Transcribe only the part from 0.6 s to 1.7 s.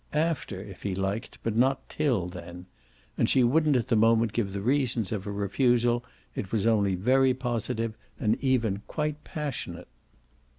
he liked, but